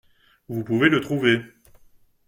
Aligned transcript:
Vous 0.49 0.63
pouvez 0.63 0.89
le 0.89 0.99
trouver. 0.99 1.43